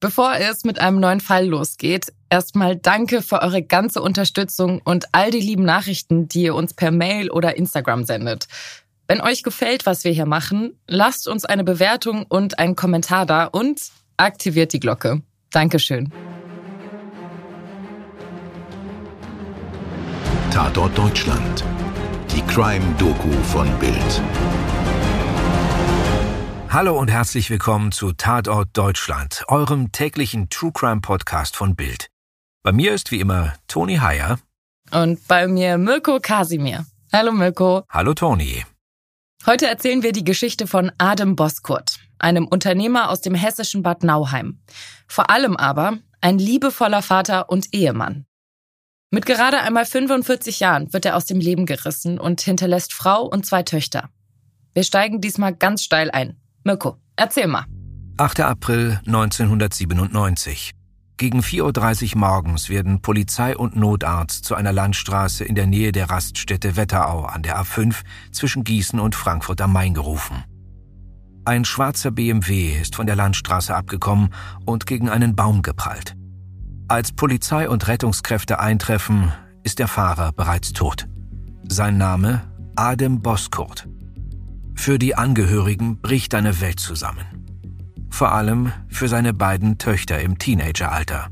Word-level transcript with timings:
Bevor 0.00 0.34
es 0.36 0.62
mit 0.62 0.80
einem 0.80 1.00
neuen 1.00 1.18
Fall 1.18 1.46
losgeht, 1.46 2.12
erstmal 2.30 2.76
danke 2.76 3.20
für 3.20 3.42
eure 3.42 3.62
ganze 3.62 4.00
Unterstützung 4.00 4.80
und 4.84 5.06
all 5.10 5.32
die 5.32 5.40
lieben 5.40 5.64
Nachrichten, 5.64 6.28
die 6.28 6.42
ihr 6.42 6.54
uns 6.54 6.72
per 6.72 6.92
Mail 6.92 7.30
oder 7.30 7.56
Instagram 7.56 8.04
sendet. 8.04 8.46
Wenn 9.08 9.20
euch 9.20 9.42
gefällt, 9.42 9.86
was 9.86 10.04
wir 10.04 10.12
hier 10.12 10.26
machen, 10.26 10.78
lasst 10.86 11.26
uns 11.26 11.44
eine 11.44 11.64
Bewertung 11.64 12.26
und 12.28 12.60
einen 12.60 12.76
Kommentar 12.76 13.26
da 13.26 13.46
und 13.46 13.80
aktiviert 14.16 14.72
die 14.72 14.78
Glocke. 14.78 15.22
Dankeschön. 15.50 16.12
Tatort 20.52 20.96
Deutschland. 20.96 21.64
Die 22.30 22.42
Crime-Doku 22.42 23.32
von 23.42 23.68
Bild. 23.80 24.22
Hallo 26.70 26.98
und 26.98 27.10
herzlich 27.10 27.48
willkommen 27.48 27.92
zu 27.92 28.12
Tatort 28.12 28.68
Deutschland, 28.74 29.42
eurem 29.48 29.90
täglichen 29.90 30.50
True 30.50 30.70
Crime 30.70 31.00
Podcast 31.00 31.56
von 31.56 31.74
Bild. 31.74 32.10
Bei 32.62 32.72
mir 32.72 32.92
ist 32.92 33.10
wie 33.10 33.20
immer 33.20 33.54
Toni 33.68 33.96
Heyer. 33.96 34.38
Und 34.90 35.26
bei 35.26 35.48
mir 35.48 35.78
Mirko 35.78 36.18
Kasimir. 36.20 36.84
Hallo 37.10 37.32
Mirko. 37.32 37.84
Hallo 37.88 38.12
Toni. 38.12 38.66
Heute 39.46 39.66
erzählen 39.66 40.02
wir 40.02 40.12
die 40.12 40.24
Geschichte 40.24 40.66
von 40.66 40.92
Adem 40.98 41.36
Boskurt, 41.36 42.00
einem 42.18 42.46
Unternehmer 42.46 43.08
aus 43.08 43.22
dem 43.22 43.34
hessischen 43.34 43.82
Bad 43.82 44.02
Nauheim. 44.02 44.60
Vor 45.06 45.30
allem 45.30 45.56
aber 45.56 45.96
ein 46.20 46.38
liebevoller 46.38 47.00
Vater 47.00 47.48
und 47.48 47.72
Ehemann. 47.72 48.26
Mit 49.10 49.24
gerade 49.24 49.60
einmal 49.60 49.86
45 49.86 50.60
Jahren 50.60 50.92
wird 50.92 51.06
er 51.06 51.16
aus 51.16 51.24
dem 51.24 51.40
Leben 51.40 51.64
gerissen 51.64 52.20
und 52.20 52.42
hinterlässt 52.42 52.92
Frau 52.92 53.22
und 53.22 53.46
zwei 53.46 53.62
Töchter. 53.62 54.10
Wir 54.74 54.84
steigen 54.84 55.22
diesmal 55.22 55.54
ganz 55.54 55.82
steil 55.82 56.10
ein. 56.10 56.38
Mirko, 56.64 56.98
erzähl 57.16 57.46
mal. 57.46 57.64
8. 58.18 58.40
April 58.40 59.00
1997. 59.06 60.72
Gegen 61.18 61.40
4.30 61.40 62.14
Uhr 62.14 62.20
morgens 62.20 62.68
werden 62.68 63.02
Polizei 63.02 63.56
und 63.56 63.74
Notarzt 63.74 64.44
zu 64.44 64.54
einer 64.54 64.72
Landstraße 64.72 65.44
in 65.44 65.56
der 65.56 65.66
Nähe 65.66 65.90
der 65.90 66.10
Raststätte 66.10 66.76
Wetterau 66.76 67.24
an 67.24 67.42
der 67.42 67.60
A5 67.60 68.02
zwischen 68.30 68.62
Gießen 68.62 69.00
und 69.00 69.16
Frankfurt 69.16 69.60
am 69.60 69.72
Main 69.72 69.94
gerufen. 69.94 70.44
Ein 71.44 71.64
schwarzer 71.64 72.10
BMW 72.10 72.78
ist 72.80 72.94
von 72.94 73.06
der 73.06 73.16
Landstraße 73.16 73.74
abgekommen 73.74 74.34
und 74.64 74.86
gegen 74.86 75.08
einen 75.08 75.34
Baum 75.34 75.62
geprallt. 75.62 76.14
Als 76.86 77.12
Polizei 77.12 77.68
und 77.68 77.88
Rettungskräfte 77.88 78.60
eintreffen, 78.60 79.32
ist 79.64 79.78
der 79.78 79.88
Fahrer 79.88 80.32
bereits 80.32 80.72
tot. 80.72 81.08
Sein 81.68 81.98
Name 81.98 82.42
Adem 82.76 83.20
Boskurt. 83.20 83.88
Für 84.78 84.96
die 84.96 85.16
Angehörigen 85.16 86.00
bricht 86.00 86.36
eine 86.36 86.60
Welt 86.60 86.78
zusammen. 86.78 87.26
Vor 88.10 88.30
allem 88.32 88.72
für 88.88 89.08
seine 89.08 89.34
beiden 89.34 89.76
Töchter 89.76 90.20
im 90.20 90.38
Teenageralter. 90.38 91.30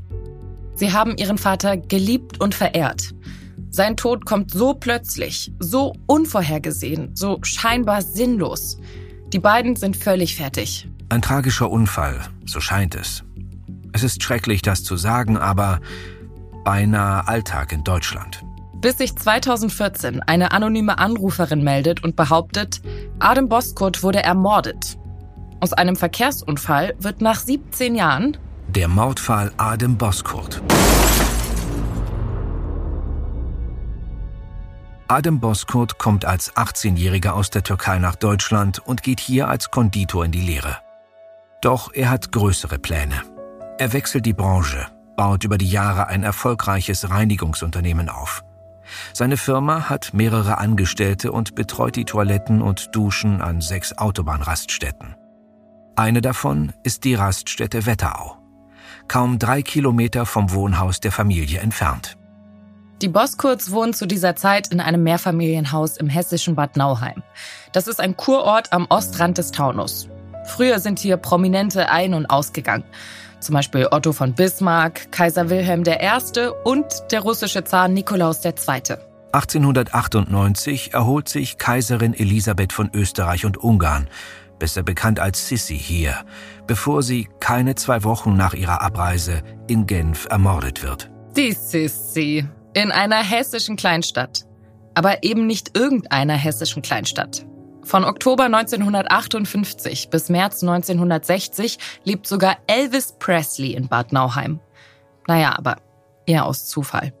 Sie 0.75 0.91
haben 0.91 1.15
ihren 1.15 1.37
Vater 1.37 1.77
geliebt 1.77 2.41
und 2.41 2.53
verehrt. 2.53 3.15
Sein 3.69 3.95
Tod 3.95 4.25
kommt 4.25 4.51
so 4.51 4.73
plötzlich, 4.73 5.53
so 5.59 5.95
unvorhergesehen, 6.07 7.15
so 7.15 7.39
scheinbar 7.41 8.01
sinnlos. 8.01 8.79
Die 9.31 9.39
beiden 9.39 9.77
sind 9.77 9.95
völlig 9.95 10.35
fertig. 10.35 10.89
Ein 11.07 11.21
tragischer 11.21 11.71
Unfall, 11.71 12.19
so 12.45 12.59
scheint 12.59 12.95
es. 12.95 13.23
Es 13.93 14.03
ist 14.03 14.21
schrecklich, 14.21 14.61
das 14.61 14.83
zu 14.83 14.97
sagen, 14.97 15.37
aber 15.37 15.79
beinahe 16.65 17.25
Alltag 17.29 17.71
in 17.71 17.85
Deutschland 17.85 18.43
bis 18.81 18.97
sich 18.97 19.15
2014 19.15 20.21
eine 20.21 20.51
anonyme 20.51 20.97
Anruferin 20.97 21.63
meldet 21.63 22.03
und 22.03 22.15
behauptet, 22.15 22.81
Adem 23.19 23.49
Boskurt 23.49 24.03
wurde 24.03 24.23
ermordet. 24.23 24.97
Aus 25.59 25.73
einem 25.73 25.95
Verkehrsunfall 25.95 26.95
wird 26.99 27.21
nach 27.21 27.39
17 27.39 27.95
Jahren 27.95 28.37
der 28.67 28.87
Mordfall 28.87 29.51
Adem 29.57 29.97
Boskurt. 29.97 30.61
Adem 35.07 35.39
Boskurt 35.39 35.97
kommt 35.97 36.25
als 36.25 36.53
18-Jähriger 36.55 37.29
aus 37.29 37.49
der 37.49 37.63
Türkei 37.63 37.97
nach 37.97 38.15
Deutschland 38.15 38.79
und 38.79 39.03
geht 39.03 39.21
hier 39.21 39.47
als 39.47 39.71
Konditor 39.71 40.25
in 40.25 40.31
die 40.31 40.41
Lehre. 40.41 40.77
Doch 41.61 41.93
er 41.93 42.09
hat 42.09 42.31
größere 42.33 42.77
Pläne. 42.77 43.23
Er 43.79 43.93
wechselt 43.93 44.25
die 44.25 44.33
Branche, 44.33 44.85
baut 45.15 45.45
über 45.45 45.57
die 45.57 45.69
Jahre 45.69 46.07
ein 46.07 46.23
erfolgreiches 46.23 47.09
Reinigungsunternehmen 47.09 48.09
auf. 48.09 48.43
Seine 49.13 49.37
Firma 49.37 49.89
hat 49.89 50.13
mehrere 50.13 50.57
Angestellte 50.57 51.31
und 51.31 51.55
betreut 51.55 51.95
die 51.95 52.05
Toiletten 52.05 52.61
und 52.61 52.95
Duschen 52.95 53.41
an 53.41 53.61
sechs 53.61 53.97
Autobahnraststätten. 53.97 55.15
Eine 55.95 56.21
davon 56.21 56.73
ist 56.83 57.03
die 57.03 57.15
Raststätte 57.15 57.85
Wetterau, 57.85 58.37
kaum 59.07 59.39
drei 59.39 59.61
Kilometer 59.61 60.25
vom 60.25 60.51
Wohnhaus 60.51 60.99
der 60.99 61.11
Familie 61.11 61.59
entfernt. 61.59 62.17
Die 63.01 63.09
Boskurz 63.09 63.69
wohnen 63.69 63.93
zu 63.93 64.07
dieser 64.07 64.35
Zeit 64.35 64.69
in 64.69 64.79
einem 64.79 65.03
Mehrfamilienhaus 65.03 65.97
im 65.97 66.09
hessischen 66.09 66.55
Bad 66.55 66.77
Nauheim. 66.77 67.21
Das 67.71 67.87
ist 67.87 67.99
ein 67.99 68.17
Kurort 68.17 68.73
am 68.73 68.87
Ostrand 68.89 69.37
des 69.37 69.51
Taunus. 69.51 70.09
Früher 70.45 70.79
sind 70.79 70.97
hier 70.97 71.17
Prominente 71.17 71.89
ein- 71.89 72.15
und 72.15 72.25
ausgegangen. 72.27 72.85
Zum 73.39 73.53
Beispiel 73.53 73.87
Otto 73.91 74.13
von 74.13 74.33
Bismarck, 74.33 75.11
Kaiser 75.11 75.49
Wilhelm 75.49 75.83
I. 75.85 76.49
und 76.63 76.85
der 77.11 77.21
russische 77.21 77.63
Zar 77.63 77.87
Nikolaus 77.87 78.43
II. 78.43 78.53
1898 79.31 80.93
erholt 80.93 81.29
sich 81.29 81.57
Kaiserin 81.57 82.13
Elisabeth 82.13 82.73
von 82.73 82.89
Österreich 82.93 83.45
und 83.45 83.57
Ungarn, 83.57 84.07
besser 84.57 84.83
bekannt 84.83 85.19
als 85.19 85.47
Sissi 85.47 85.77
hier, 85.77 86.25
bevor 86.65 87.03
sie 87.03 87.29
keine 87.39 87.75
zwei 87.75 88.03
Wochen 88.03 88.35
nach 88.35 88.53
ihrer 88.53 88.81
Abreise 88.81 89.43
in 89.67 89.85
Genf 89.85 90.27
ermordet 90.29 90.81
wird. 90.81 91.11
Die 91.35 91.51
Sissi 91.51 92.47
in 92.73 92.91
einer 92.91 93.23
hessischen 93.23 93.75
Kleinstadt. 93.75 94.45
Aber 94.93 95.23
eben 95.23 95.45
nicht 95.45 95.77
irgendeiner 95.77 96.33
hessischen 96.33 96.81
Kleinstadt. 96.81 97.45
Von 97.87 98.03
Oktober 98.03 98.43
1958 98.43 100.09
bis 100.09 100.27
März 100.27 100.61
1960 100.61 101.77
lebt 102.03 102.27
sogar 102.27 102.57
Elvis 102.67 103.15
Presley 103.17 103.75
in 103.75 103.87
Bad 103.87 104.11
Nauheim. 104.11 104.59
Naja, 105.25 105.57
aber 105.57 105.77
eher 106.25 106.45
aus 106.45 106.67
Zufall. 106.67 107.13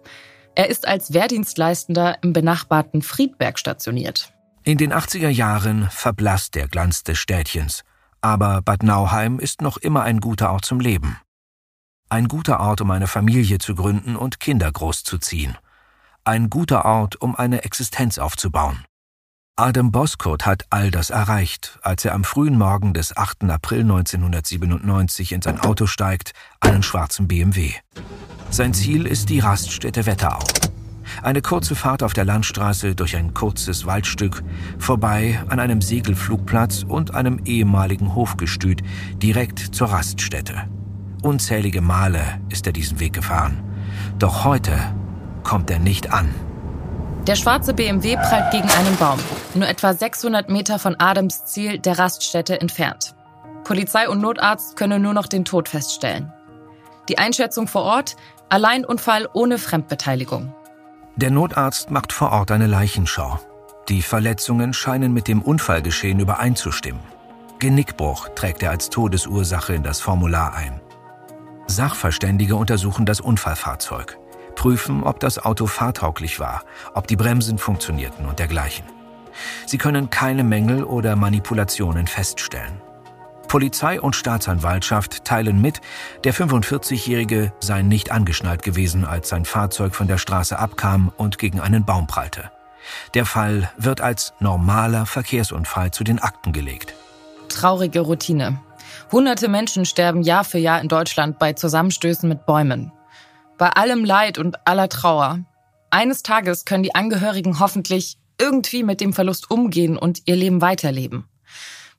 Er 0.55 0.69
ist 0.69 0.85
als 0.85 1.13
Wehrdienstleistender 1.13 2.17
im 2.21 2.33
benachbarten 2.33 3.01
Friedberg 3.01 3.57
stationiert. 3.57 4.33
In 4.63 4.77
den 4.77 4.91
80er 4.91 5.29
Jahren 5.29 5.89
verblasst 5.89 6.55
der 6.55 6.67
Glanz 6.67 7.03
des 7.03 7.17
Städtchens. 7.17 7.85
Aber 8.19 8.61
Bad 8.61 8.83
Nauheim 8.83 9.39
ist 9.39 9.61
noch 9.61 9.77
immer 9.77 10.03
ein 10.03 10.19
guter 10.19 10.51
Ort 10.51 10.65
zum 10.65 10.81
Leben. 10.81 11.15
Ein 12.09 12.27
guter 12.27 12.59
Ort, 12.59 12.81
um 12.81 12.91
eine 12.91 13.07
Familie 13.07 13.59
zu 13.59 13.73
gründen 13.73 14.17
und 14.17 14.41
Kinder 14.41 14.69
großzuziehen. 14.69 15.57
Ein 16.25 16.49
guter 16.49 16.83
Ort, 16.83 17.21
um 17.21 17.37
eine 17.37 17.63
Existenz 17.63 18.17
aufzubauen. 18.17 18.83
Adam 19.59 19.91
Boskurt 19.91 20.45
hat 20.45 20.67
all 20.69 20.91
das 20.91 21.09
erreicht, 21.09 21.79
als 21.81 22.05
er 22.05 22.13
am 22.13 22.23
frühen 22.23 22.59
Morgen 22.59 22.93
des 22.93 23.17
8. 23.17 23.45
April 23.45 23.79
1997 23.79 25.31
in 25.31 25.41
sein 25.41 25.59
Auto 25.59 25.87
steigt, 25.87 26.33
einen 26.59 26.83
schwarzen 26.83 27.27
BMW. 27.27 27.71
Sein 28.51 28.75
Ziel 28.75 29.07
ist 29.07 29.29
die 29.29 29.39
Raststätte 29.39 30.05
Wetterau. 30.05 30.43
Eine 31.23 31.41
kurze 31.41 31.73
Fahrt 31.73 32.03
auf 32.03 32.13
der 32.13 32.25
Landstraße 32.25 32.93
durch 32.93 33.15
ein 33.15 33.33
kurzes 33.33 33.87
Waldstück, 33.87 34.43
vorbei 34.77 35.41
an 35.47 35.59
einem 35.59 35.81
Segelflugplatz 35.81 36.83
und 36.87 37.15
einem 37.15 37.41
ehemaligen 37.45 38.13
Hofgestüt 38.13 38.83
direkt 39.15 39.57
zur 39.57 39.89
Raststätte. 39.89 40.69
Unzählige 41.23 41.81
Male 41.81 42.21
ist 42.49 42.67
er 42.67 42.73
diesen 42.73 42.99
Weg 42.99 43.13
gefahren. 43.13 43.57
Doch 44.19 44.43
heute 44.43 44.77
kommt 45.41 45.71
er 45.71 45.79
nicht 45.79 46.13
an. 46.13 46.29
Der 47.27 47.35
schwarze 47.35 47.73
BMW 47.73 48.15
prallt 48.15 48.51
gegen 48.51 48.69
einen 48.69 48.95
Baum, 48.95 49.19
nur 49.53 49.67
etwa 49.67 49.93
600 49.93 50.49
Meter 50.49 50.79
von 50.79 50.95
Adams 50.97 51.43
Ziel 51.43 51.77
der 51.77 51.99
Raststätte 51.99 52.61
entfernt. 52.61 53.15
Polizei 53.65 54.07
und 54.07 54.21
Notarzt 54.21 54.77
können 54.77 55.01
nur 55.01 55.13
noch 55.13 55.27
den 55.27 55.43
Tod 55.43 55.67
feststellen. 55.67 56.31
Die 57.09 57.17
Einschätzung 57.17 57.67
vor 57.67 57.81
Ort, 57.81 58.15
Alleinunfall 58.47 59.27
ohne 59.33 59.57
Fremdbeteiligung. 59.57 60.55
Der 61.17 61.29
Notarzt 61.29 61.91
macht 61.91 62.13
vor 62.13 62.31
Ort 62.31 62.49
eine 62.51 62.67
Leichenschau. 62.67 63.41
Die 63.89 64.03
Verletzungen 64.03 64.73
scheinen 64.73 65.11
mit 65.11 65.27
dem 65.27 65.41
Unfallgeschehen 65.41 66.21
übereinzustimmen. 66.21 67.01
Genickbruch 67.59 68.29
trägt 68.35 68.63
er 68.63 68.69
als 68.69 68.89
Todesursache 68.89 69.73
in 69.73 69.83
das 69.83 69.99
Formular 69.99 70.55
ein. 70.55 70.79
Sachverständige 71.67 72.55
untersuchen 72.55 73.05
das 73.05 73.19
Unfallfahrzeug 73.19 74.17
prüfen, 74.67 75.03
ob 75.03 75.21
das 75.21 75.39
Auto 75.39 75.65
fahrtauglich 75.65 76.41
war, 76.41 76.61
ob 76.93 77.07
die 77.07 77.15
Bremsen 77.15 77.57
funktionierten 77.57 78.25
und 78.25 78.37
dergleichen. 78.37 78.83
Sie 79.65 79.77
können 79.77 80.09
keine 80.09 80.43
Mängel 80.43 80.83
oder 80.83 81.15
Manipulationen 81.15 82.05
feststellen. 82.05 82.81
Polizei 83.47 84.01
und 84.01 84.13
Staatsanwaltschaft 84.13 85.23
teilen 85.23 85.61
mit, 85.61 85.79
der 86.25 86.33
45-Jährige 86.33 87.53
sei 87.61 87.81
nicht 87.81 88.11
angeschnallt 88.11 88.61
gewesen, 88.61 89.05
als 89.05 89.29
sein 89.29 89.45
Fahrzeug 89.45 89.95
von 89.95 90.09
der 90.09 90.17
Straße 90.17 90.59
abkam 90.59 91.13
und 91.15 91.37
gegen 91.37 91.61
einen 91.61 91.85
Baum 91.85 92.05
prallte. 92.05 92.51
Der 93.13 93.25
Fall 93.25 93.71
wird 93.77 94.01
als 94.01 94.33
normaler 94.41 95.05
Verkehrsunfall 95.05 95.91
zu 95.91 96.03
den 96.03 96.19
Akten 96.19 96.51
gelegt. 96.51 96.93
Traurige 97.47 98.01
Routine. 98.01 98.59
Hunderte 99.13 99.47
Menschen 99.47 99.85
sterben 99.85 100.23
Jahr 100.23 100.43
für 100.43 100.57
Jahr 100.57 100.81
in 100.81 100.89
Deutschland 100.89 101.39
bei 101.39 101.53
Zusammenstößen 101.53 102.27
mit 102.27 102.45
Bäumen. 102.45 102.91
Bei 103.57 103.69
allem 103.69 104.05
Leid 104.05 104.37
und 104.37 104.67
aller 104.67 104.87
Trauer. 104.87 105.39
Eines 105.89 106.21
Tages 106.21 106.65
können 106.65 106.83
die 106.83 106.93
Angehörigen 106.93 107.59
hoffentlich 107.59 108.17
irgendwie 108.39 108.83
mit 108.83 109.01
dem 109.01 109.13
Verlust 109.13 109.49
umgehen 109.49 109.97
und 109.97 110.21
ihr 110.25 110.35
Leben 110.35 110.61
weiterleben. 110.61 111.25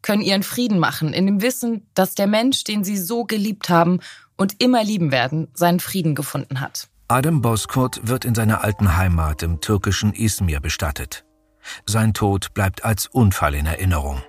Können 0.01 0.23
ihren 0.23 0.45
Frieden 0.45 0.79
machen, 0.79 1.13
in 1.13 1.27
dem 1.27 1.43
Wissen, 1.43 1.87
dass 1.95 2.15
der 2.15 2.29
Mensch, 2.29 2.63
den 2.63 2.85
sie 2.85 2.97
so 2.97 3.25
geliebt 3.25 3.69
haben 3.69 3.99
und 4.37 4.63
immer 4.63 4.85
lieben 4.85 5.11
werden, 5.11 5.49
seinen 5.55 5.81
Frieden 5.81 6.15
gefunden 6.15 6.61
hat. 6.61 6.89
Adam 7.09 7.43
Bozkurt 7.43 8.07
wird 8.07 8.25
in 8.25 8.37
seiner 8.37 8.63
alten 8.63 8.97
Heimat 8.97 9.43
im 9.43 9.61
türkischen 9.61 10.13
Izmir 10.13 10.61
bestattet. 10.61 11.25
Sein 11.87 12.15
Tod 12.15 12.55
bleibt 12.55 12.85
als 12.85 13.07
Unfall 13.07 13.57
in 13.57 13.67
Erinnerung. 13.67 14.23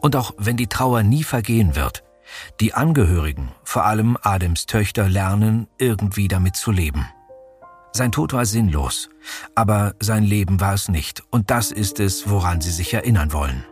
Und 0.00 0.16
auch 0.16 0.32
wenn 0.38 0.56
die 0.56 0.68
Trauer 0.68 1.02
nie 1.02 1.24
vergehen 1.24 1.76
wird, 1.76 2.04
die 2.60 2.74
Angehörigen, 2.74 3.50
vor 3.64 3.84
allem 3.84 4.16
Adems 4.22 4.66
Töchter, 4.66 5.08
lernen, 5.08 5.68
irgendwie 5.78 6.28
damit 6.28 6.56
zu 6.56 6.70
leben. 6.70 7.08
Sein 7.92 8.12
Tod 8.12 8.32
war 8.32 8.46
sinnlos, 8.46 9.08
aber 9.54 9.94
sein 10.00 10.22
Leben 10.22 10.60
war 10.60 10.74
es 10.74 10.88
nicht, 10.88 11.22
und 11.30 11.50
das 11.50 11.72
ist 11.72 12.00
es, 12.00 12.28
woran 12.28 12.60
sie 12.60 12.70
sich 12.70 12.92
erinnern 12.94 13.32
wollen. 13.32 13.64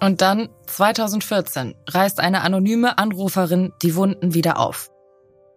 Und 0.00 0.20
dann, 0.20 0.48
2014, 0.66 1.74
reißt 1.88 2.20
eine 2.20 2.42
anonyme 2.42 2.98
Anruferin 2.98 3.72
die 3.82 3.94
Wunden 3.94 4.34
wieder 4.34 4.58
auf. 4.58 4.90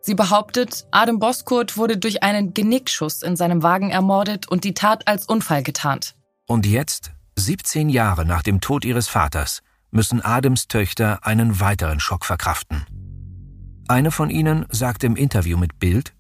Sie 0.02 0.16
behauptet, 0.16 0.86
Adem 0.92 1.20
Boskurt 1.20 1.76
wurde 1.76 1.98
durch 1.98 2.24
einen 2.24 2.54
Genickschuss 2.54 3.24
in 3.24 3.36
seinem 3.36 3.64
Wagen 3.64 3.90
ermordet 3.90 4.48
und 4.48 4.64
die 4.64 4.74
Tat 4.74 5.08
als 5.08 5.26
Unfall 5.26 5.64
getarnt. 5.64 6.16
Und 6.46 6.66
jetzt, 6.66 7.12
17 7.36 7.90
Jahre 7.90 8.26
nach 8.26 8.42
dem 8.42 8.62
Tod 8.62 8.86
ihres 8.86 9.10
Vaters, 9.10 9.64
müssen 9.98 10.22
Adems 10.22 10.68
Töchter 10.68 11.26
einen 11.26 11.60
weiteren 11.60 12.00
Schock 12.00 12.24
verkraften. 12.24 12.86
Eine 13.88 14.12
von 14.12 14.30
ihnen 14.30 14.68
sagt 14.70 15.04
im 15.04 15.16
Interview 15.16 15.58
mit 15.58 15.80
Bild, 15.80 16.14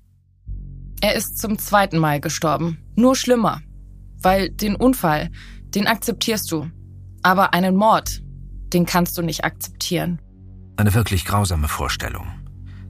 er 0.99 1.13
ist 1.13 1.37
zum 1.37 1.59
zweiten 1.59 1.99
Mal 1.99 2.19
gestorben. 2.19 2.79
Nur 2.95 3.15
schlimmer. 3.15 3.61
Weil 4.19 4.49
den 4.49 4.75
Unfall, 4.75 5.29
den 5.75 5.85
akzeptierst 5.85 6.51
du. 6.51 6.71
Aber 7.21 7.53
einen 7.53 7.75
Mord, 7.75 8.23
den 8.73 8.87
kannst 8.87 9.15
du 9.15 9.21
nicht 9.21 9.45
akzeptieren. 9.45 10.19
Eine 10.75 10.95
wirklich 10.95 11.23
grausame 11.23 11.67
Vorstellung. 11.67 12.25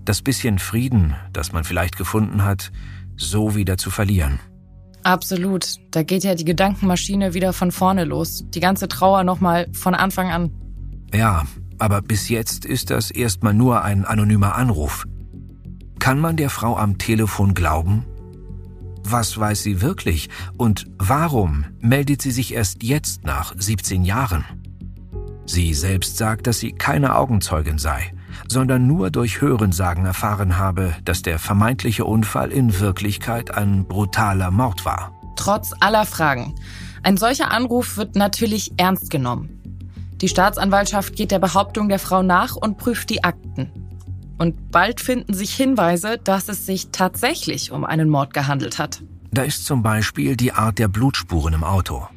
Das 0.06 0.22
bisschen 0.22 0.58
Frieden, 0.58 1.16
das 1.34 1.52
man 1.52 1.66
vielleicht 1.66 1.98
gefunden 1.98 2.46
hat, 2.46 2.72
so 3.18 3.56
wieder 3.56 3.78
zu 3.78 3.92
verlieren. 3.92 4.40
Absolut. 5.04 5.66
Da 5.92 6.04
geht 6.04 6.24
ja 6.24 6.34
die 6.34 6.46
Gedankenmaschine 6.46 7.34
wieder 7.34 7.52
von 7.52 7.74
vorne 7.74 8.06
los. 8.06 8.46
Die 8.48 8.62
ganze 8.62 8.88
Trauer 8.88 9.26
nochmal 9.26 9.68
von 9.74 9.96
Anfang 9.96 10.32
an. 10.32 10.67
Ja, 11.14 11.46
aber 11.80 12.02
bis 12.02 12.30
jetzt 12.30 12.66
ist 12.66 12.90
das 12.90 13.12
erstmal 13.12 13.54
nur 13.54 13.84
ein 13.84 14.06
anonymer 14.06 14.56
Anruf. 14.56 15.06
Kann 16.00 16.20
man 16.20 16.38
der 16.38 16.50
Frau 16.50 16.78
am 16.78 16.98
Telefon 16.98 17.54
glauben? 17.54 18.06
Was 19.04 19.38
weiß 19.38 19.64
sie 19.64 19.82
wirklich 19.82 20.30
und 20.58 20.86
warum 20.98 21.66
meldet 21.80 22.22
sie 22.22 22.32
sich 22.32 22.54
erst 22.54 22.84
jetzt 22.84 23.24
nach 23.24 23.54
17 23.58 24.04
Jahren? 24.04 24.44
Sie 25.46 25.74
selbst 25.74 26.18
sagt, 26.18 26.46
dass 26.46 26.60
sie 26.60 26.74
keine 26.74 27.16
Augenzeugin 27.16 27.78
sei, 27.78 28.14
sondern 28.50 28.86
nur 28.86 29.10
durch 29.10 29.40
Hörensagen 29.40 30.06
erfahren 30.06 30.58
habe, 30.58 30.94
dass 31.06 31.22
der 31.22 31.40
vermeintliche 31.40 32.04
Unfall 32.04 32.52
in 32.52 32.80
Wirklichkeit 32.82 33.52
ein 33.52 33.88
brutaler 33.88 34.52
Mord 34.52 34.84
war. 34.84 35.14
Trotz 35.38 35.72
aller 35.80 36.06
Fragen. 36.06 36.54
Ein 37.04 37.16
solcher 37.16 37.52
Anruf 37.52 37.96
wird 37.96 38.16
natürlich 38.18 38.74
ernst 38.76 39.10
genommen. 39.10 39.57
Die 40.22 40.28
Staatsanwaltschaft 40.28 41.16
geht 41.16 41.32
der 41.32 41.40
Behauptung 41.40 41.90
der 41.90 42.00
Frau 42.00 42.24
nach 42.24 42.56
und 42.56 42.78
prüft 42.78 43.10
die 43.10 43.24
Akten. 43.24 43.72
Und 44.40 44.72
bald 44.72 45.02
finden 45.02 45.34
sich 45.34 45.54
Hinweise, 45.54 46.18
dass 46.24 46.50
es 46.50 46.66
sich 46.66 46.90
tatsächlich 46.92 47.72
um 47.72 47.86
einen 47.86 48.10
Mord 48.10 48.34
gehandelt 48.34 48.80
hat. 48.80 49.04
Da 49.32 49.44
ist 49.44 49.66
zum 49.66 49.84
Beispiel 49.84 50.36
die 50.36 50.54
Art 50.54 50.80
der 50.80 50.88
Blutspuren 50.88 51.54
im 51.54 51.64
Auto. 51.64 52.08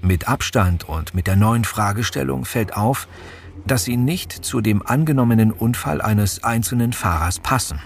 Mit 0.00 0.28
Abstand 0.28 0.88
und 0.88 1.14
mit 1.14 1.26
der 1.26 1.36
neuen 1.36 1.64
Fragestellung 1.64 2.44
fällt 2.44 2.76
auf, 2.76 3.08
dass 3.66 3.84
sie 3.84 3.96
nicht 3.96 4.32
zu 4.32 4.60
dem 4.60 4.86
angenommenen 4.86 5.50
Unfall 5.50 6.02
eines 6.02 6.44
einzelnen 6.44 6.92
Fahrers 6.92 7.40
passen. 7.40 7.80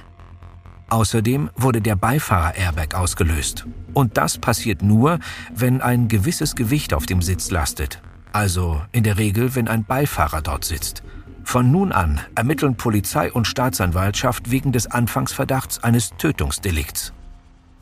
Außerdem 0.91 1.51
wurde 1.55 1.81
der 1.81 1.97
Beifahrer-Airbag 1.97 2.95
ausgelöst. 2.95 3.67
Und 3.93 4.17
das 4.17 4.39
passiert 4.39 4.83
nur, 4.83 5.19
wenn 5.55 5.81
ein 5.83 6.09
gewisses 6.09 6.57
Gewicht 6.57 6.95
auf 6.95 7.07
dem 7.07 7.23
Sitz 7.23 7.51
lastet. 7.51 8.01
Also 8.33 8.83
in 8.93 9.05
der 9.05 9.19
Regel, 9.19 9.55
wenn 9.55 9.69
ein 9.69 9.85
Beifahrer 9.85 10.43
dort 10.43 10.65
sitzt. 10.65 11.03
Von 11.45 11.71
nun 11.71 11.93
an 11.93 12.21
ermitteln 12.35 12.77
Polizei 12.77 13.33
und 13.33 13.47
Staatsanwaltschaft 13.47 14.51
wegen 14.51 14.71
des 14.73 14.87
Anfangsverdachts 14.87 15.83
eines 15.83 16.11
Tötungsdelikts. 16.19 17.13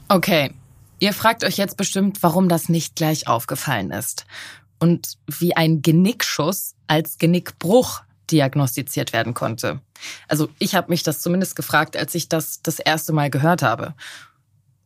Okay, 0.09 0.53
ihr 1.01 1.13
fragt 1.13 1.43
euch 1.43 1.57
jetzt 1.57 1.77
bestimmt, 1.77 2.23
warum 2.23 2.49
das 2.49 2.69
nicht 2.69 2.95
gleich 2.95 3.27
aufgefallen 3.27 3.91
ist 3.91 4.25
und 4.79 5.19
wie 5.27 5.57
ein 5.57 5.83
Genickschuss 5.83 6.75
als 6.87 7.19
Genickbruch 7.19 8.03
diagnostiziert 8.31 9.13
werden 9.13 9.35
konnte. 9.35 9.81
Also 10.29 10.49
ich 10.59 10.75
habe 10.75 10.91
mich 10.91 11.03
das 11.03 11.21
zumindest 11.21 11.57
gefragt, 11.57 11.97
als 11.97 12.15
ich 12.15 12.29
das 12.29 12.63
das 12.63 12.79
erste 12.79 13.13
Mal 13.13 13.31
gehört 13.31 13.63
habe. 13.63 13.95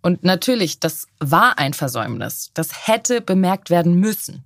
Und 0.02 0.24
natürlich, 0.24 0.80
das 0.80 1.06
war 1.18 1.58
ein 1.58 1.74
Versäumnis. 1.74 2.50
Das 2.54 2.86
hätte 2.86 3.20
bemerkt 3.20 3.68
werden 3.68 3.94
müssen. 3.94 4.42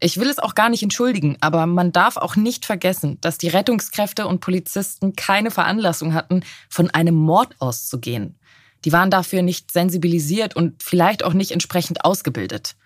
Ich 0.00 0.18
will 0.18 0.28
es 0.28 0.38
auch 0.38 0.54
gar 0.54 0.68
nicht 0.68 0.82
entschuldigen, 0.82 1.36
aber 1.40 1.66
man 1.66 1.90
darf 1.90 2.16
auch 2.16 2.36
nicht 2.36 2.64
vergessen, 2.64 3.18
dass 3.20 3.36
die 3.36 3.48
Rettungskräfte 3.48 4.26
und 4.28 4.40
Polizisten 4.40 5.16
keine 5.16 5.50
Veranlassung 5.50 6.14
hatten, 6.14 6.44
von 6.68 6.90
einem 6.90 7.16
Mord 7.16 7.56
auszugehen. 7.58 8.38
Die 8.84 8.92
waren 8.92 9.10
dafür 9.10 9.42
nicht 9.42 9.72
sensibilisiert 9.72 10.54
und 10.54 10.82
vielleicht 10.82 11.24
auch 11.24 11.32
nicht 11.32 11.50
entsprechend 11.50 12.04
ausgebildet. 12.04 12.76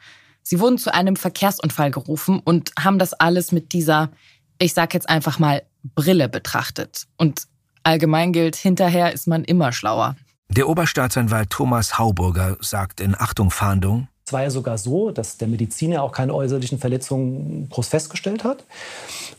Sie 0.43 0.59
wurden 0.59 0.79
zu 0.79 0.93
einem 0.93 1.17
Verkehrsunfall 1.17 1.91
gerufen 1.91 2.41
und 2.41 2.73
haben 2.79 2.99
das 2.99 3.13
alles 3.13 3.53
mit 3.53 3.73
dieser, 3.73 4.11
ich 4.59 4.73
sag 4.73 4.95
jetzt 4.95 5.09
einfach 5.09 5.39
mal, 5.39 5.63
Brille 5.95 6.29
betrachtet. 6.31 7.07
Und 7.19 7.47
allgemein 7.83 8.33
gilt, 8.33 8.57
hinterher 8.57 9.13
ist 9.13 9.29
man 9.29 9.45
immer 9.45 9.73
schlauer. 9.73 10.17
Der 10.49 10.69
Oberstaatsanwalt 10.69 11.51
Thomas 11.51 11.99
Hauburger 11.99 12.57
sagt 12.61 13.01
in 13.01 13.15
Achtung 13.19 13.51
Fahndung, 13.51 14.09
es 14.25 14.33
war 14.33 14.43
ja 14.43 14.51
sogar 14.51 14.79
so, 14.79 15.11
dass 15.11 15.37
der 15.37 15.49
Mediziner 15.49 16.03
auch 16.03 16.13
keine 16.13 16.35
äußerlichen 16.35 16.79
Verletzungen 16.79 17.69
groß 17.69 17.89
festgestellt 17.89 18.45
hat. 18.45 18.65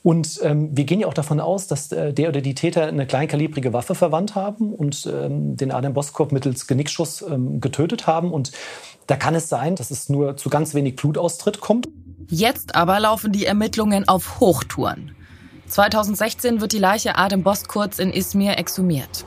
Und 0.04 0.42
ähm, 0.44 0.76
wir 0.76 0.84
gehen 0.84 1.00
ja 1.00 1.08
auch 1.08 1.14
davon 1.14 1.40
aus, 1.40 1.68
dass 1.68 1.92
äh, 1.92 2.14
der 2.14 2.30
oder 2.30 2.42
die 2.42 2.54
Täter 2.54 2.88
eine 2.88 3.08
kleinkalibrige 3.08 3.72
Waffe 3.72 3.96
verwandt 3.96 4.36
haben 4.36 4.74
und 4.74 5.10
ähm, 5.12 5.56
den 5.56 5.72
Adam 5.72 5.94
Boskop 5.94 6.34
mittels 6.34 6.68
Genickschuss 6.68 7.22
ähm, 7.22 7.62
getötet 7.62 8.08
haben. 8.08 8.34
Und 8.34 8.52
da 9.08 9.16
kann 9.16 9.36
es 9.36 9.48
sein, 9.48 9.76
dass 9.76 9.90
es 9.90 10.10
nur 10.10 10.36
zu 10.36 10.50
ganz 10.50 10.74
wenig 10.74 10.98
Blutaustritt 10.98 11.62
kommt. 11.62 11.88
Jetzt 12.30 12.76
aber 12.76 13.00
laufen 13.00 13.32
die 13.32 13.46
Ermittlungen 13.46 14.08
auf 14.08 14.42
Hochtouren. 14.42 15.16
2016 15.68 16.60
wird 16.60 16.74
die 16.74 16.80
Leiche 16.80 17.18
Adam 17.18 17.42
Boskurz 17.42 18.00
in 18.00 18.12
Izmir 18.12 18.58
exhumiert. 18.58 19.24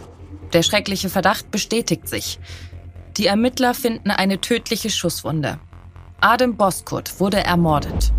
Der 0.53 0.63
schreckliche 0.63 1.09
Verdacht 1.09 1.51
bestätigt 1.51 2.09
sich. 2.09 2.39
Die 3.17 3.27
Ermittler 3.27 3.73
finden 3.73 4.11
eine 4.11 4.41
tödliche 4.41 4.91
Schusswunde. 4.91 5.59
Adem 6.21 6.57
Boskurt 6.57 7.19
wurde 7.19 7.43
ermordet. 7.43 8.13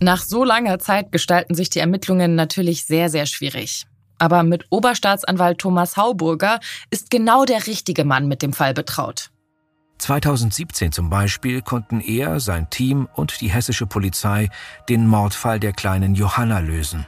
Nach 0.00 0.22
so 0.22 0.44
langer 0.44 0.78
Zeit 0.78 1.12
gestalten 1.12 1.54
sich 1.54 1.70
die 1.70 1.78
Ermittlungen 1.78 2.34
natürlich 2.34 2.84
sehr, 2.84 3.08
sehr 3.08 3.24
schwierig. 3.24 3.86
Aber 4.18 4.42
mit 4.42 4.66
Oberstaatsanwalt 4.70 5.58
Thomas 5.58 5.96
Hauburger 5.96 6.60
ist 6.90 7.10
genau 7.10 7.44
der 7.44 7.66
richtige 7.66 8.04
Mann 8.04 8.28
mit 8.28 8.42
dem 8.42 8.52
Fall 8.52 8.74
betraut. 8.74 9.30
2017 9.98 10.92
zum 10.92 11.08
Beispiel 11.08 11.62
konnten 11.62 12.00
er, 12.00 12.38
sein 12.40 12.68
Team 12.68 13.08
und 13.14 13.40
die 13.40 13.48
hessische 13.48 13.86
Polizei 13.86 14.50
den 14.88 15.06
Mordfall 15.06 15.58
der 15.58 15.72
kleinen 15.72 16.14
Johanna 16.14 16.58
lösen. 16.58 17.06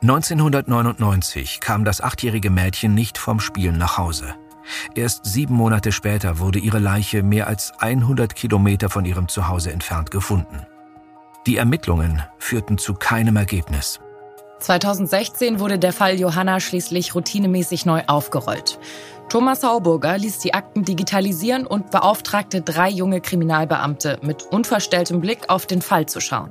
1999 0.00 1.58
kam 1.60 1.84
das 1.84 2.00
achtjährige 2.00 2.50
Mädchen 2.50 2.94
nicht 2.94 3.18
vom 3.18 3.40
Spielen 3.40 3.78
nach 3.78 3.98
Hause. 3.98 4.34
Erst 4.94 5.24
sieben 5.24 5.54
Monate 5.54 5.90
später 5.90 6.38
wurde 6.38 6.60
ihre 6.60 6.78
Leiche 6.78 7.24
mehr 7.24 7.48
als 7.48 7.72
100 7.80 8.36
Kilometer 8.36 8.90
von 8.90 9.04
ihrem 9.04 9.26
Zuhause 9.26 9.72
entfernt 9.72 10.12
gefunden. 10.12 10.66
Die 11.46 11.56
Ermittlungen 11.56 12.22
führten 12.38 12.78
zu 12.78 12.94
keinem 12.94 13.36
Ergebnis. 13.36 13.98
2016 14.60 15.58
wurde 15.58 15.78
der 15.78 15.92
Fall 15.92 16.18
Johanna 16.18 16.60
schließlich 16.60 17.14
routinemäßig 17.14 17.86
neu 17.86 18.02
aufgerollt. 18.06 18.78
Thomas 19.28 19.64
Hauburger 19.64 20.16
ließ 20.16 20.38
die 20.38 20.54
Akten 20.54 20.84
digitalisieren 20.84 21.66
und 21.66 21.90
beauftragte 21.90 22.62
drei 22.62 22.88
junge 22.88 23.20
Kriminalbeamte, 23.20 24.18
mit 24.22 24.44
unverstelltem 24.44 25.20
Blick 25.20 25.48
auf 25.48 25.66
den 25.66 25.82
Fall 25.82 26.06
zu 26.06 26.20
schauen. 26.20 26.50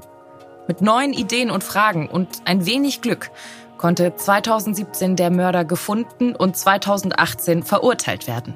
Mit 0.67 0.81
neuen 0.81 1.13
Ideen 1.13 1.49
und 1.49 1.63
Fragen 1.63 2.07
und 2.07 2.41
ein 2.45 2.65
wenig 2.65 3.01
Glück 3.01 3.31
konnte 3.77 4.15
2017 4.15 5.15
der 5.15 5.29
Mörder 5.29 5.63
gefunden 5.63 6.35
und 6.35 6.57
2018 6.57 7.63
verurteilt 7.63 8.27
werden. 8.27 8.55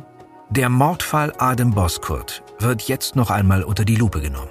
Der 0.50 0.68
Mordfall 0.68 1.34
Adem 1.38 1.72
Boskurt 1.72 2.44
wird 2.60 2.82
jetzt 2.84 3.16
noch 3.16 3.30
einmal 3.30 3.64
unter 3.64 3.86
die 3.86 3.96
Lupe 3.96 4.20
genommen. 4.20 4.50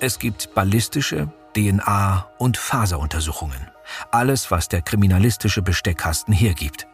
Es 0.00 0.18
gibt 0.18 0.54
ballistische, 0.54 1.28
DNA 1.54 2.26
und 2.38 2.56
Faseruntersuchungen. 2.56 3.70
Alles, 4.10 4.50
was 4.50 4.68
der 4.68 4.80
kriminalistische 4.80 5.60
Besteckkasten 5.60 6.32
hergibt. 6.32 6.86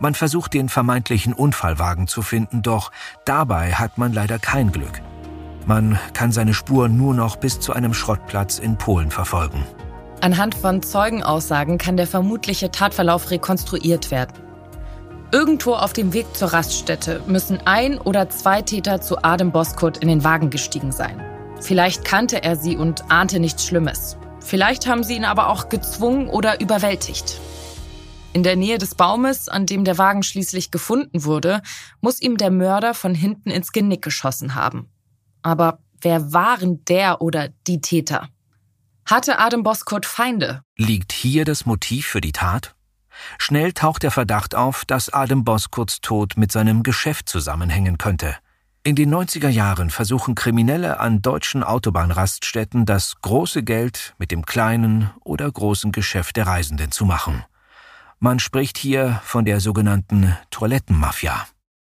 Man 0.00 0.14
versucht 0.14 0.54
den 0.54 0.70
vermeintlichen 0.70 1.34
Unfallwagen 1.34 2.06
zu 2.06 2.22
finden, 2.22 2.62
doch 2.62 2.90
dabei 3.26 3.74
hat 3.74 3.98
man 3.98 4.14
leider 4.14 4.38
kein 4.38 4.72
Glück. 4.72 5.02
Man 5.66 5.98
kann 6.14 6.32
seine 6.32 6.54
Spur 6.54 6.88
nur 6.88 7.14
noch 7.14 7.36
bis 7.36 7.60
zu 7.60 7.72
einem 7.72 7.94
Schrottplatz 7.94 8.58
in 8.58 8.78
Polen 8.78 9.10
verfolgen. 9.10 9.64
Anhand 10.20 10.54
von 10.54 10.82
Zeugenaussagen 10.82 11.78
kann 11.78 11.96
der 11.96 12.06
vermutliche 12.06 12.70
Tatverlauf 12.70 13.30
rekonstruiert 13.30 14.10
werden. 14.10 14.32
Irgendwo 15.30 15.74
auf 15.74 15.92
dem 15.92 16.14
Weg 16.14 16.26
zur 16.34 16.52
Raststätte 16.54 17.22
müssen 17.26 17.60
ein 17.66 17.98
oder 17.98 18.30
zwei 18.30 18.62
Täter 18.62 19.00
zu 19.00 19.22
Adem 19.22 19.52
Boskurt 19.52 19.98
in 19.98 20.08
den 20.08 20.24
Wagen 20.24 20.48
gestiegen 20.48 20.90
sein. 20.90 21.22
Vielleicht 21.60 22.04
kannte 22.04 22.42
er 22.42 22.56
sie 22.56 22.76
und 22.76 23.10
ahnte 23.10 23.38
nichts 23.38 23.66
Schlimmes. 23.66 24.16
Vielleicht 24.40 24.86
haben 24.86 25.04
sie 25.04 25.16
ihn 25.16 25.26
aber 25.26 25.48
auch 25.48 25.68
gezwungen 25.68 26.28
oder 26.28 26.60
überwältigt. 26.60 27.38
In 28.32 28.42
der 28.42 28.56
Nähe 28.56 28.78
des 28.78 28.94
Baumes, 28.94 29.48
an 29.48 29.66
dem 29.66 29.84
der 29.84 29.98
Wagen 29.98 30.22
schließlich 30.22 30.70
gefunden 30.70 31.24
wurde, 31.24 31.60
muss 32.00 32.20
ihm 32.20 32.36
der 32.36 32.50
Mörder 32.50 32.94
von 32.94 33.14
hinten 33.14 33.50
ins 33.50 33.72
Genick 33.72 34.02
geschossen 34.02 34.54
haben. 34.54 34.88
Aber 35.42 35.78
wer 36.00 36.32
waren 36.32 36.84
der 36.84 37.20
oder 37.20 37.48
die 37.66 37.80
Täter? 37.80 38.28
Hatte 39.06 39.38
Adam 39.38 39.62
Boskurt 39.62 40.06
Feinde? 40.06 40.62
Liegt 40.76 41.12
hier 41.12 41.44
das 41.44 41.64
Motiv 41.64 42.06
für 42.06 42.20
die 42.20 42.32
Tat? 42.32 42.74
Schnell 43.38 43.72
taucht 43.72 44.02
der 44.02 44.10
Verdacht 44.10 44.54
auf, 44.54 44.84
dass 44.84 45.12
Adam 45.12 45.44
Boskurts 45.44 46.00
Tod 46.00 46.36
mit 46.36 46.52
seinem 46.52 46.82
Geschäft 46.82 47.28
zusammenhängen 47.28 47.98
könnte. 47.98 48.36
In 48.84 48.96
den 48.96 49.12
90er 49.12 49.48
Jahren 49.48 49.90
versuchen 49.90 50.34
Kriminelle 50.34 51.00
an 51.00 51.20
deutschen 51.20 51.62
Autobahnraststätten 51.62 52.86
das 52.86 53.16
große 53.20 53.62
Geld 53.62 54.14
mit 54.18 54.30
dem 54.30 54.46
kleinen 54.46 55.10
oder 55.24 55.50
großen 55.50 55.92
Geschäft 55.92 56.36
der 56.36 56.46
Reisenden 56.46 56.92
zu 56.92 57.04
machen. 57.04 57.44
Man 58.18 58.38
spricht 58.38 58.78
hier 58.78 59.20
von 59.24 59.44
der 59.44 59.60
sogenannten 59.60 60.36
Toilettenmafia. 60.50 61.46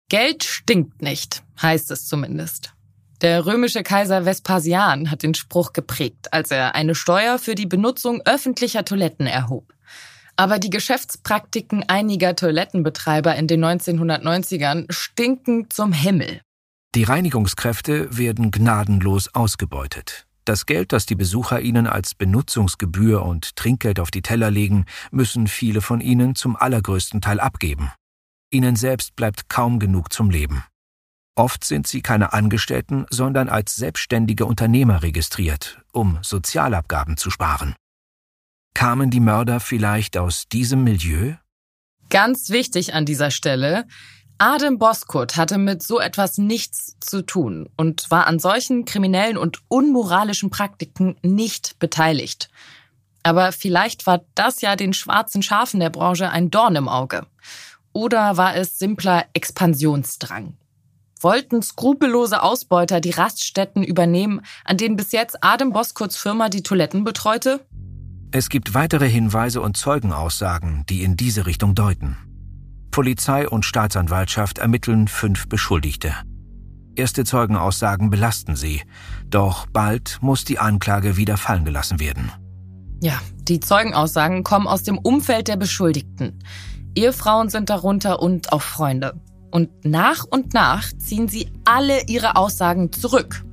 Geld 0.09 0.42
stinkt 0.42 1.02
nicht, 1.02 1.44
heißt 1.62 1.90
es 1.90 2.09
zumindest. 2.09 2.75
Der 3.23 3.45
römische 3.45 3.83
Kaiser 3.83 4.25
Vespasian 4.25 5.11
hat 5.11 5.23
den 5.23 5.35
Spruch 5.35 5.75
geprägt, 5.75 6.33
als 6.33 6.50
er 6.50 6.75
eine 6.75 6.95
Steuer 6.95 7.39
für 7.39 7.55
die 7.55 7.67
Benutzung 7.67 8.23
öffentlicher 8.25 8.83
Toiletten 8.83 9.27
erhob. 9.27 9.75
Aber 10.37 10.59
die 10.59 10.71
Geschäftspraktiken 10.71 11.85
einiger 11.87 12.35
Toilettenbetreiber 12.35 13.37
in 13.37 13.47
den 13.47 13.62
1990ern 13.62 14.91
stinken 14.91 15.69
zum 15.69 15.93
Himmel. 15.93 16.41
Die 16.95 17.05
Reinigungskräfte 17.05 18.17
werden 18.17 18.50
gnadenlos 18.50 19.35
ausgebeutet. 19.35 20.27
Das 20.47 20.65
Geld, 20.65 20.93
das 20.93 21.05
die 21.05 21.15
Besucher 21.15 21.61
ihnen 21.61 21.87
als 21.87 22.15
Benutzungsgebühr 22.15 23.23
und 23.23 23.55
Trinkgeld 23.55 24.00
auf 24.00 24.11
die 24.11 24.23
Teller 24.23 24.50
legen, 24.50 24.87
müssen 25.11 25.47
viele 25.47 25.83
von 25.83 26.00
ihnen 26.00 26.35
zum 26.35 26.57
allergrößten 26.57 27.21
Teil 27.21 27.39
abgeben. 27.39 27.93
Ihnen 28.50 28.77
selbst 28.77 29.15
bleibt 29.15 29.50
kaum 29.50 29.79
genug 29.79 30.11
zum 30.11 30.31
Leben. 30.31 30.65
Oft 31.40 31.64
sind 31.64 31.87
sie 31.87 32.02
keine 32.02 32.35
Angestellten, 32.35 33.06
sondern 33.09 33.49
als 33.49 33.75
selbstständige 33.75 34.44
Unternehmer 34.44 35.02
registriert, 35.02 35.80
um 35.90 36.18
Sozialabgaben 36.20 37.16
zu 37.16 37.30
sparen. 37.30 37.75
Kamen 38.75 39.11
die 39.11 39.20
Mörder 39.20 39.59
vielleicht 39.59 40.18
aus 40.18 40.49
diesem 40.52 40.85
Milieu? 40.85 41.32
Ganz 42.11 42.50
wichtig 42.50 42.92
an 42.92 43.06
dieser 43.06 43.30
Stelle, 43.30 43.87
Adem 44.37 44.78
Boskurt 44.78 45.38
hatte 45.38 45.56
mit 45.56 45.82
so 45.82 45.99
etwas 45.99 46.37
nichts 46.37 46.97
zu 47.00 47.23
tun 47.23 47.70
und 47.75 48.11
war 48.11 48.26
an 48.26 48.38
solchen 48.38 48.85
kriminellen 48.85 49.38
und 49.38 49.62
unmoralischen 49.68 50.50
Praktiken 50.50 51.16
nicht 51.23 51.78
beteiligt. 51.78 52.50
Aber 53.23 53.52
vielleicht 53.52 54.06
war 54.06 54.20
das 54.35 54.61
ja 54.61 54.76
den 54.76 54.92
schwarzen 54.92 55.42
Schafen 55.42 55.80
der 55.80 55.88
Branche 55.88 56.28
ein 56.28 56.50
Dorn 56.50 56.76
im 56.76 56.88
Auge. 56.88 57.26
Oder 57.94 58.37
war 58.37 58.56
es 58.56 58.78
simpler 58.78 59.25
Expansionsdrang? 59.32 60.59
Wollten 61.23 61.61
skrupellose 61.61 62.43
Ausbeuter 62.43 63.00
die 63.00 63.11
Raststätten 63.11 63.83
übernehmen, 63.83 64.41
an 64.65 64.79
denen 64.79 64.97
bis 64.97 65.12
jetzt 65.12 65.45
Adem 65.45 65.71
Boskurts 65.71 66.17
Firma 66.17 66.49
die 66.49 66.62
Toiletten 66.62 67.05
betreute? 67.05 67.61
Es 68.33 68.49
gibt 68.49 68.75
weitere 68.75 69.09
Hinweise 69.09 69.61
und 69.61 69.77
Zeugenaussagen, 69.77 70.85
die 70.89 71.03
in 71.03 71.17
diese 71.17 71.45
Richtung 71.47 71.75
deuten. 71.75 72.17
Polizei 72.91 73.49
und 73.49 73.65
Staatsanwaltschaft 73.65 74.59
ermitteln 74.59 75.09
fünf 75.09 75.49
Beschuldigte. 75.49 76.15
Erste 76.97 77.25
Zeugenaussagen 77.25 78.11
belasten 78.11 78.57
sie, 78.57 78.83
doch 79.29 79.67
bald 79.67 80.19
muss 80.23 80.45
die 80.45 80.59
Anklage 80.59 81.17
wieder 81.17 81.37
fallen 81.37 81.65
gelassen 81.65 82.00
werden. 82.00 82.33
Ja, 83.03 83.21
die 83.43 83.61
Zeugenaussagen 83.61 84.43
kommen 84.43 84.67
aus 84.67 84.85
dem 84.85 84.99
Umfeld 84.99 85.49
der 85.49 85.57
Beschuldigten. 85.57 86.39
Ehefrauen 86.95 87.49
sind 87.49 87.71
darunter 87.71 88.21
und 88.21 88.53
auch 88.53 88.62
Freunde. 88.62 89.21
Und 89.50 89.85
nach 89.85 90.25
und 90.25 90.54
nach 90.54 90.92
ziehen 90.99 91.28
sie 91.28 91.50
alle 91.64 92.07
ihre 92.07 92.37
Aussagen 92.37 92.92
zurück. 92.92 93.45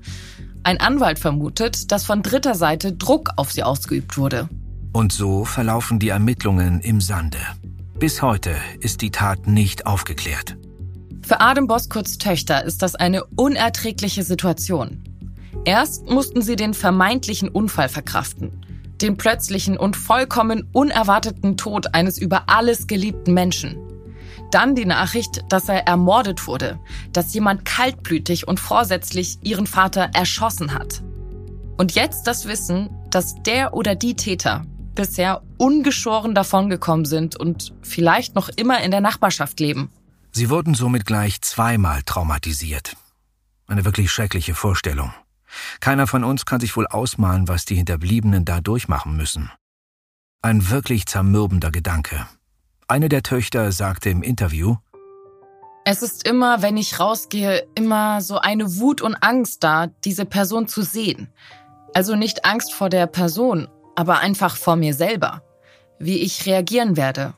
Ein 0.64 0.80
Anwalt 0.80 1.18
vermutet, 1.20 1.92
dass 1.92 2.06
von 2.06 2.22
dritter 2.22 2.56
Seite 2.56 2.94
Druck 2.94 3.32
auf 3.38 3.52
sie 3.52 3.64
ausgeübt 3.64 4.18
wurde. 4.18 4.50
Und 4.94 5.14
so 5.14 5.46
verlaufen 5.46 6.00
die 6.00 6.10
Ermittlungen 6.10 6.82
im 6.82 7.02
Sande. 7.02 7.40
Bis 8.00 8.22
heute 8.22 8.56
ist 8.80 9.02
die 9.02 9.12
Tat 9.12 9.48
nicht 9.48 9.86
aufgeklärt. 9.86 10.58
Für 11.22 11.42
Adam 11.42 11.68
Boskurts 11.68 12.18
Töchter 12.18 12.64
ist 12.64 12.82
das 12.82 12.96
eine 12.96 13.24
unerträgliche 13.36 14.24
Situation. 14.24 15.04
Erst 15.66 16.06
mussten 16.10 16.42
sie 16.42 16.56
den 16.56 16.74
vermeintlichen 16.74 17.50
Unfall 17.50 17.90
verkraften, 17.90 18.66
den 19.02 19.18
plötzlichen 19.18 19.78
und 19.78 19.96
vollkommen 19.96 20.70
unerwarteten 20.74 21.58
Tod 21.58 21.94
eines 21.94 22.18
über 22.18 22.44
alles 22.48 22.88
geliebten 22.88 23.34
Menschen. 23.34 23.78
Dann 24.52 24.76
die 24.76 24.86
Nachricht, 24.86 25.44
dass 25.50 25.70
er 25.70 25.88
ermordet 25.88 26.48
wurde, 26.48 26.80
dass 27.12 27.34
jemand 27.34 27.66
kaltblütig 27.66 28.48
und 28.48 28.60
vorsätzlich 28.60 29.40
ihren 29.42 29.68
Vater 29.68 30.10
erschossen 30.14 30.74
hat. 30.74 31.04
Und 31.78 31.96
jetzt 31.96 32.28
das 32.28 32.48
Wissen, 32.48 32.90
dass 33.10 33.36
der 33.44 33.74
oder 33.74 33.96
die 33.96 34.16
Täter 34.16 34.66
bisher 34.96 35.44
ungeschoren 35.58 36.34
davongekommen 36.34 37.06
sind 37.06 37.36
und 37.36 37.74
vielleicht 37.82 38.36
noch 38.36 38.50
immer 38.50 38.82
in 38.82 38.92
der 38.92 39.02
Nachbarschaft 39.02 39.60
leben. 39.60 39.92
Sie 40.32 40.50
wurden 40.50 40.74
somit 40.74 41.06
gleich 41.06 41.42
zweimal 41.42 42.02
traumatisiert. 42.04 42.96
Eine 43.68 43.86
wirklich 43.86 44.12
schreckliche 44.12 44.56
Vorstellung. 44.56 45.14
Keiner 45.80 46.08
von 46.08 46.24
uns 46.24 46.46
kann 46.46 46.60
sich 46.60 46.76
wohl 46.76 46.88
ausmalen, 46.88 47.48
was 47.48 47.66
die 47.66 47.76
Hinterbliebenen 47.76 48.46
da 48.46 48.60
durchmachen 48.62 49.16
müssen. 49.16 49.52
Ein 50.42 50.70
wirklich 50.70 51.06
zermürbender 51.06 51.72
Gedanke. 51.72 52.28
Eine 52.90 53.10
der 53.10 53.22
Töchter 53.22 53.74
sagte 53.74 54.10
im 54.10 54.24
Interview, 54.24 54.78
es 55.84 56.02
ist 56.02 56.28
immer, 56.28 56.62
wenn 56.62 56.78
ich 56.78 57.00
rausgehe, 57.00 57.66
immer 57.76 58.22
so 58.22 58.40
eine 58.40 58.78
Wut 58.78 59.02
und 59.02 59.16
Angst 59.16 59.64
da, 59.64 59.88
diese 60.04 60.26
Person 60.26 60.68
zu 60.68 60.82
sehen. 60.82 61.30
Also 61.94 62.16
nicht 62.16 62.46
Angst 62.46 62.74
vor 62.74 62.90
der 62.90 63.08
Person, 63.08 63.68
aber 63.96 64.20
einfach 64.20 64.56
vor 64.56 64.76
mir 64.76 64.94
selber. 64.94 65.44
Wie 66.00 66.20
ich 66.20 66.46
reagieren 66.46 66.98
werde. 66.98 67.34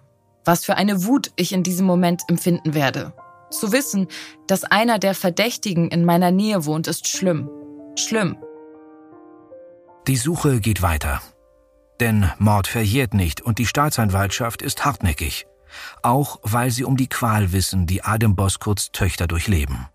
Was 0.45 0.65
für 0.65 0.77
eine 0.77 1.05
Wut 1.05 1.31
ich 1.35 1.51
in 1.51 1.63
diesem 1.63 1.85
Moment 1.85 2.23
empfinden 2.27 2.73
werde. 2.73 3.13
Zu 3.51 3.71
wissen, 3.71 4.07
dass 4.47 4.63
einer 4.63 4.99
der 4.99 5.13
Verdächtigen 5.13 5.89
in 5.89 6.05
meiner 6.05 6.31
Nähe 6.31 6.65
wohnt, 6.65 6.87
ist 6.87 7.07
schlimm. 7.07 7.49
Schlimm. 7.95 8.37
Die 10.07 10.17
Suche 10.17 10.59
geht 10.59 10.81
weiter. 10.81 11.21
Denn 11.99 12.29
Mord 12.37 12.67
verjährt 12.67 13.13
nicht 13.13 13.41
und 13.41 13.59
die 13.59 13.65
Staatsanwaltschaft 13.65 14.61
ist 14.61 14.85
hartnäckig. 14.85 15.45
Auch 16.01 16.39
weil 16.43 16.71
sie 16.71 16.83
um 16.83 16.97
die 16.97 17.07
Qual 17.07 17.51
wissen, 17.51 17.85
die 17.85 18.03
Adem 18.03 18.35
Boskurts 18.35 18.91
Töchter 18.91 19.27
durchleben. 19.27 19.87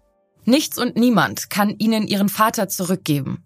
Nichts 0.44 0.78
und 0.78 0.96
niemand 0.96 1.50
kann 1.50 1.70
ihnen 1.78 2.06
ihren 2.06 2.28
Vater 2.28 2.68
zurückgeben. 2.68 3.44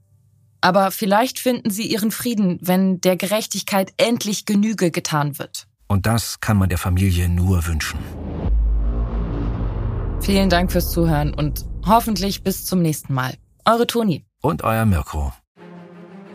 Aber 0.60 0.90
vielleicht 0.90 1.38
finden 1.38 1.70
sie 1.70 1.86
ihren 1.86 2.10
Frieden, 2.10 2.58
wenn 2.60 3.00
der 3.00 3.16
Gerechtigkeit 3.16 3.92
endlich 3.96 4.44
Genüge 4.44 4.90
getan 4.90 5.38
wird. 5.38 5.68
Und 5.86 6.06
das 6.06 6.40
kann 6.40 6.56
man 6.56 6.68
der 6.68 6.78
Familie 6.78 7.28
nur 7.28 7.66
wünschen. 7.66 7.98
Vielen 10.20 10.50
Dank 10.50 10.72
fürs 10.72 10.90
Zuhören 10.90 11.32
und 11.32 11.64
hoffentlich 11.86 12.42
bis 12.42 12.66
zum 12.66 12.82
nächsten 12.82 13.14
Mal. 13.14 13.34
Eure 13.64 13.86
Toni. 13.86 14.26
Und 14.42 14.64
euer 14.64 14.84
Mirko. 14.84 15.32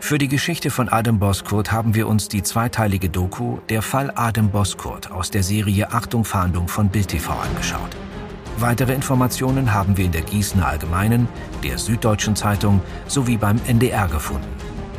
Für 0.04 0.18
die 0.18 0.28
Geschichte 0.28 0.68
von 0.68 0.90
Adam 0.90 1.18
Boskurt 1.18 1.72
haben 1.72 1.94
wir 1.94 2.08
uns 2.08 2.28
die 2.28 2.42
zweiteilige 2.42 3.08
Doku 3.08 3.60
Der 3.70 3.80
Fall 3.80 4.12
Adam 4.14 4.50
Boskurt 4.50 5.10
aus 5.10 5.30
der 5.30 5.42
Serie 5.42 5.92
Achtung 5.92 6.26
Fahndung 6.26 6.68
von 6.68 6.90
Bild 6.90 7.08
TV 7.08 7.32
angeschaut. 7.32 7.88
Weitere 8.58 8.92
Informationen 8.92 9.72
haben 9.72 9.96
wir 9.96 10.04
in 10.04 10.12
der 10.12 10.20
Gießener 10.20 10.66
Allgemeinen, 10.66 11.26
der 11.62 11.78
Süddeutschen 11.78 12.36
Zeitung 12.36 12.82
sowie 13.06 13.38
beim 13.38 13.58
NDR 13.66 14.06
gefunden. 14.08 14.46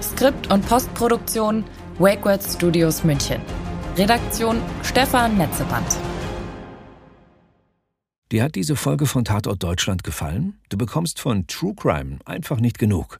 Skript 0.02 0.52
und 0.52 0.68
Postproduktion 0.68 1.64
Wakeword 2.00 2.42
Studios 2.42 3.04
München. 3.04 3.40
Redaktion 3.98 4.60
Stefan 4.82 5.38
Netzeband. 5.38 6.00
Dir 8.32 8.42
hat 8.42 8.56
diese 8.56 8.76
Folge 8.76 9.06
von 9.06 9.24
Tatort 9.24 9.62
Deutschland 9.62 10.04
gefallen? 10.04 10.60
Du 10.70 10.80
bekommst 10.80 11.20
von 11.20 11.46
True 11.46 11.76
Crime 11.76 12.18
einfach 12.26 12.60
nicht 12.60 12.80
genug. 12.80 13.20